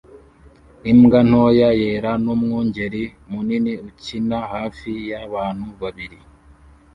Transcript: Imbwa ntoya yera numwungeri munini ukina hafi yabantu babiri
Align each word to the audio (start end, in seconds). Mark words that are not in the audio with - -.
Imbwa 0.91 1.19
ntoya 1.29 1.69
yera 1.81 2.11
numwungeri 2.23 3.03
munini 3.29 3.73
ukina 3.89 4.37
hafi 4.53 4.91
yabantu 5.09 5.67
babiri 5.81 6.19